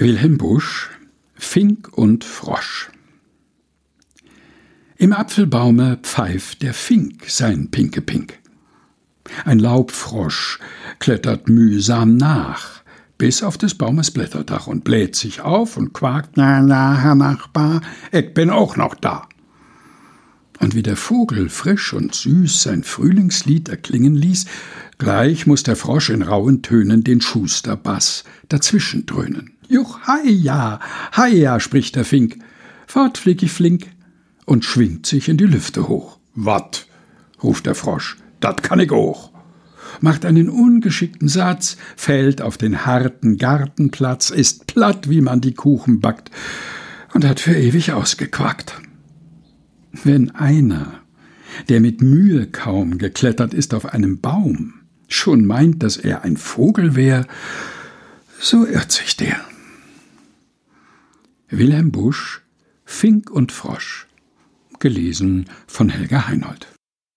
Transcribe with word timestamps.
Wilhelm 0.00 0.38
Busch 0.38 0.90
Fink 1.34 1.88
und 1.92 2.22
Frosch 2.22 2.88
Im 4.96 5.12
Apfelbaume 5.12 5.98
pfeift 6.00 6.62
der 6.62 6.72
Fink 6.72 7.28
sein 7.28 7.72
Pinkepink. 7.72 8.38
Ein 9.44 9.58
Laubfrosch 9.58 10.60
klettert 11.00 11.48
mühsam 11.48 12.16
nach, 12.16 12.84
bis 13.18 13.42
auf 13.42 13.58
des 13.58 13.74
Baumes 13.74 14.12
Blätterdach 14.12 14.68
und 14.68 14.84
bläht 14.84 15.16
sich 15.16 15.40
auf 15.40 15.76
und 15.76 15.94
quakt, 15.94 16.36
na, 16.36 16.62
na, 16.62 16.96
Herr 16.96 17.16
Nachbar, 17.16 17.80
ich 18.12 18.32
bin 18.34 18.50
auch 18.50 18.76
noch 18.76 18.94
da. 18.94 19.28
Und 20.60 20.76
wie 20.76 20.84
der 20.84 20.96
Vogel 20.96 21.48
frisch 21.48 21.92
und 21.92 22.14
süß 22.14 22.62
sein 22.62 22.84
Frühlingslied 22.84 23.68
erklingen 23.68 24.14
ließ, 24.14 24.44
gleich 24.98 25.48
muss 25.48 25.64
der 25.64 25.74
Frosch 25.74 26.10
in 26.10 26.22
rauen 26.22 26.62
Tönen 26.62 27.02
den 27.02 27.20
Schusterbass 27.20 28.22
dazwischen 28.48 29.04
dröhnen. 29.04 29.57
Juch, 29.68 30.00
heia, 30.06 30.80
heia, 31.14 31.60
spricht 31.60 31.96
der 31.96 32.06
Fink. 32.06 32.38
Fort 32.86 33.18
flieg 33.18 33.42
ich 33.42 33.52
flink 33.52 33.86
und 34.46 34.64
schwingt 34.64 35.04
sich 35.04 35.28
in 35.28 35.36
die 35.36 35.44
Lüfte 35.44 35.88
hoch. 35.88 36.18
Wat? 36.34 36.86
ruft 37.42 37.66
der 37.66 37.74
Frosch, 37.74 38.16
dat 38.40 38.62
kann 38.62 38.80
ich 38.80 38.90
auch. 38.90 39.30
Macht 40.00 40.24
einen 40.24 40.48
ungeschickten 40.48 41.28
Satz, 41.28 41.76
fällt 41.96 42.40
auf 42.40 42.56
den 42.56 42.86
harten 42.86 43.36
Gartenplatz, 43.36 44.30
ist 44.30 44.66
platt, 44.66 45.10
wie 45.10 45.20
man 45.20 45.42
die 45.42 45.54
Kuchen 45.54 46.00
backt 46.00 46.30
und 47.12 47.26
hat 47.26 47.38
für 47.38 47.54
ewig 47.54 47.92
ausgequackt. 47.92 48.80
Wenn 49.92 50.30
einer, 50.34 50.94
der 51.68 51.80
mit 51.80 52.00
Mühe 52.00 52.46
kaum 52.46 52.96
geklettert 52.96 53.52
ist 53.52 53.74
auf 53.74 53.86
einem 53.86 54.20
Baum, 54.20 54.74
schon 55.08 55.44
meint, 55.44 55.82
dass 55.82 55.98
er 55.98 56.22
ein 56.22 56.38
Vogel 56.38 56.96
wär, 56.96 57.26
so 58.40 58.66
irrt 58.66 58.92
sich 58.92 59.16
der. 59.16 59.38
Wilhelm 61.50 61.92
Busch 61.92 62.42
Fink 62.84 63.30
und 63.30 63.52
Frosch. 63.52 64.06
Gelesen 64.80 65.46
von 65.66 65.88
Helga 65.88 66.28
Heinold 66.28 66.68